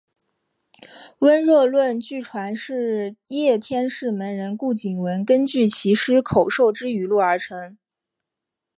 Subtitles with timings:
[1.19, 7.77] 温热论据传是叶天士门人顾景文根据其师口授之语录而成。